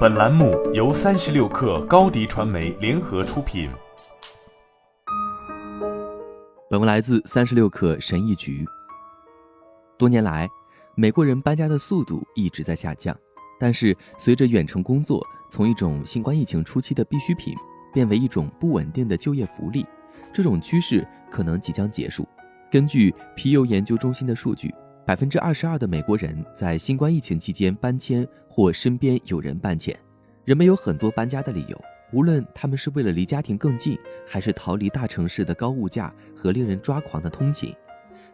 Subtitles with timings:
[0.00, 3.70] 本栏目由三十六氪高低传媒联合出品。
[6.68, 8.66] 本文来自三十六氪神译局。
[9.96, 10.48] 多年来，
[10.94, 13.16] 美国人搬家的速度一直在下降，
[13.58, 17.54] 但是随着远程工作从一种新冠疫情初期的必需品
[17.92, 19.86] 变为一种不稳定的就业福利，
[20.30, 22.26] 这种趋势可能即将结束。
[22.70, 24.74] 根据皮尤研究中心的数据。
[25.06, 29.96] 百分之二十二的美国人在新冠疫情期间搬迁或身边有人搬迁。
[30.44, 31.80] 人们有很多搬家的理由，
[32.12, 37.74] 无论他们是为了离家庭更近，还是逃离大城市的高物价和令人抓狂的通勤。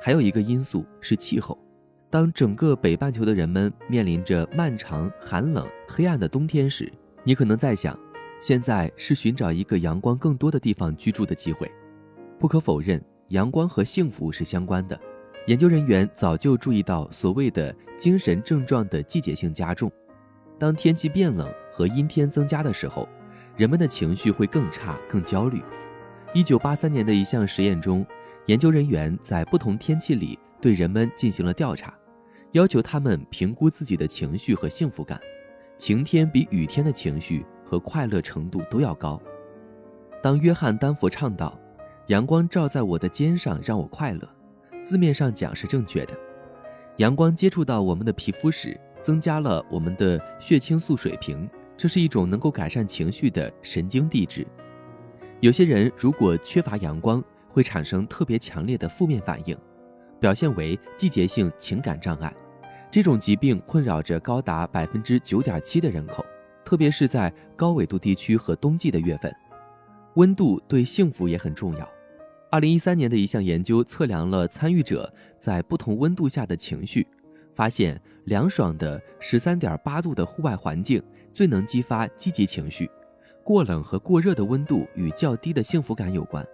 [0.00, 1.58] 还有一个因素是气候。
[2.10, 6.92] 当整个北半球的人们面临着漫长、寒冷、黑暗的冬天时，
[7.24, 7.98] 你可能在想，
[8.40, 11.70] 现在是寻找一个阳光更多的地方居住的机会。
[12.38, 14.98] 不可否认，阳光和幸福是相关的。
[15.46, 19.92] 研究人员早就注意到所谓的精神症状的季节性加重。
[20.58, 23.06] 当天气变冷和阴天增加的时候，
[23.54, 25.62] 人们的情绪会更差、更焦虑。
[26.32, 28.06] 一九八三年的一项实验中，
[28.46, 31.92] 研究人员在不同天气里对人们进行了调查，
[32.52, 35.20] 要求他们评估自己的情绪和幸福感。
[35.76, 39.20] 晴天比雨天的情绪和快乐程度都要高。
[40.22, 41.58] 当约翰丹佛唱道
[42.08, 44.26] ：“阳光照在我的肩上，让我快乐。”
[44.84, 46.14] 字面上讲是正确的，
[46.98, 54.46] 阳光接触到我们的皮肤时，增加了我们的血清素水平，这是一种能够改善情绪的神经递质。
[55.40, 59.56] 有些人如果缺乏阳光，会产生特别强烈的负面反应，
[60.20, 62.32] 表现为季节性情感障碍。
[62.90, 66.24] 这种疾病困扰着高达百分之九点七的人口，
[66.64, 69.34] 特别是在高纬度地区和冬季的月份。
[70.14, 71.88] 温度对幸福也很重要。
[72.54, 77.04] 二零一三年的一项研究测量了参与者在不同温度下的情绪，
[77.52, 81.02] 发现凉爽的十三点八度的户外环境
[81.32, 82.88] 最能激发积极情绪，
[83.42, 86.46] 过冷和过热的温度与较低的幸福感有关。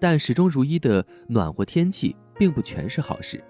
[0.00, 3.44] 但始终如一的暖和天气并不全是好事，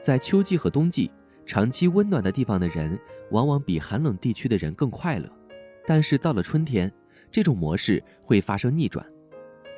[0.00, 1.10] 在秋季和冬季，
[1.44, 2.98] 长期温暖的地方的人
[3.32, 5.28] 往往比寒冷地区的人更快乐，
[5.86, 6.90] 但是到了春天，
[7.30, 9.04] 这种模式会发生逆转。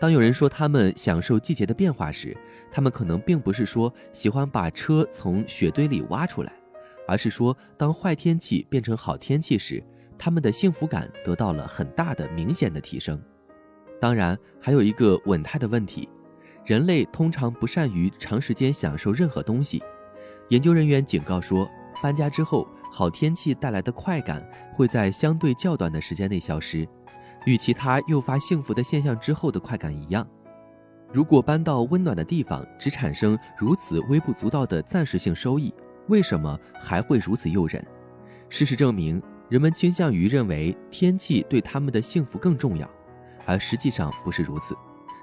[0.00, 2.34] 当有人说他们享受季节的变化时，
[2.72, 6.50] 他们可能并不是说喜欢把车从雪堆里挖出来，
[7.06, 9.84] 而是说当坏天气变成好天气时，
[10.16, 13.20] 他们的幸福感得到了很大的、明显的提升。
[14.00, 16.08] 当然，还有一个稳态的问题：
[16.64, 19.82] 人类通常不善于长时间享受任何东西。
[20.48, 21.70] 研究人员警告说，
[22.02, 24.42] 搬家之后，好天气带来的快感
[24.74, 26.88] 会在相对较短的时间内消失。
[27.46, 30.26] 与其他诱发幸福的现象之后的快感一样，
[31.12, 35.72] 如果搬到温暖的地方只产生如此微不足道的暂时性收益，
[36.08, 37.84] 为什么还会如此诱人？
[38.48, 42.88] 事实证明，人们倾向于认为天气对他们的幸福更重要，
[43.46, 44.76] 而实际上不是如此。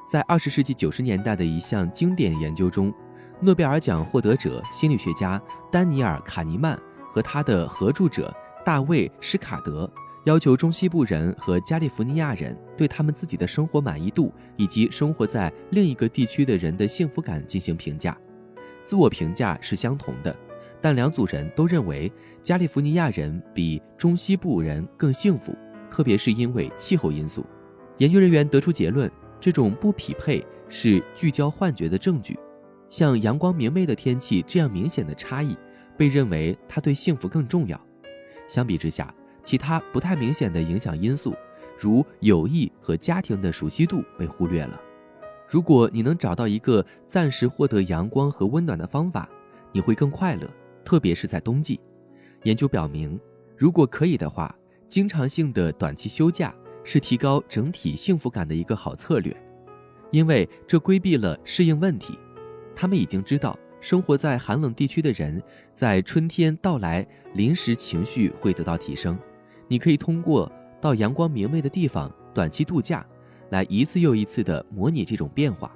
[0.10, 2.94] 在二十世纪九十年代的一项经典研究中，
[3.40, 5.42] 诺贝尔奖获得者心理学家
[5.72, 6.80] 丹尼尔·卡尼曼
[7.12, 8.34] 和他的合著者
[8.66, 9.90] 大卫·施卡德。
[10.28, 18.18] 要求中西部人和加利福尼亚人对他们自己的生活满意度以及生活在另一个地区的人的幸福感进行评价，
[18.84, 20.36] 自我评价是相同的，
[20.82, 22.12] 但两组人都认为
[22.44, 25.56] 加利福尼亚人比中西部人更幸福，
[25.90, 27.46] 特别是因为气候因素。
[28.00, 32.38] 研究人员得出结论，这种不匹配是聚焦幻觉的证据。
[32.90, 35.56] 像阳光明媚的天气这样明显的差异，
[35.96, 37.80] 被认为它对幸福更重要。
[38.50, 39.14] 相比之下。
[39.48, 41.34] 其他不太明显的影响因素，
[41.80, 44.78] 如友谊和家庭的熟悉度被忽略了。
[45.48, 49.30] 如果你能找到一个暂时获得阳光和温暖的方法，
[49.72, 50.46] 你会更快乐，
[50.84, 51.80] 特别是在冬季。
[52.44, 53.18] 研究表明，
[53.56, 54.54] 如果可以的话，
[54.86, 56.54] 经常性的短期休假
[56.84, 59.34] 是提高整体幸福感的一个好策略，
[60.12, 62.20] 因为这规避了适应问题。
[62.76, 65.42] 他们已经知道，生活在寒冷地区的人
[65.74, 69.18] 在春天到来，临时情绪会得到提升。
[69.68, 73.06] 你可以通过到阳光明媚的地方短期度假，
[73.50, 75.72] 来一次又一次地模拟这种变化。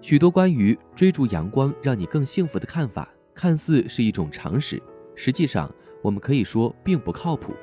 [0.00, 4.80] 许多关于追逐阳光让你更幸福的看法，看似是一种常识，
[5.14, 5.72] 实际上
[6.02, 7.54] 我们可以说并不靠谱。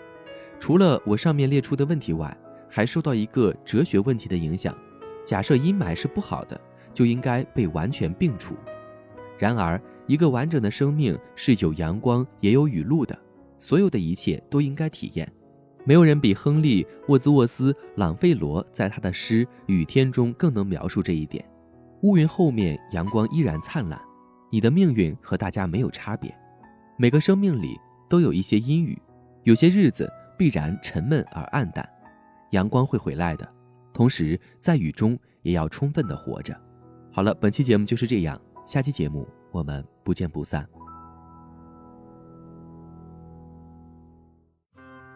[0.60, 2.36] 除了我上面列出的问题外，
[2.70, 4.76] 还受到一个哲学问题的影响：
[5.26, 6.60] 假设阴霾是不好的，
[6.94, 8.56] 就应该被完全摒除。
[9.38, 13.18] 然而，一个完整的生命是有阳光也有雨露的。
[13.58, 15.32] 所有的一切都应该体验。
[15.86, 21.44] 没有人比亨利·沃兹沃斯·朗费罗在他的诗《雨天》中更能描述这一点。
[22.04, 24.00] 乌云后面，阳光依然灿烂。
[24.50, 26.34] 你的命运和大家没有差别。
[26.98, 27.78] 每个生命里
[28.08, 29.02] 都有一些阴雨，
[29.44, 31.88] 有些日子必然沉闷而暗淡。
[32.52, 33.50] 阳光会回来的，
[33.94, 36.56] 同时在雨中也要充分的活着。
[37.12, 40.83] 好了，本期节目就是这样，下期节目我们不见不散。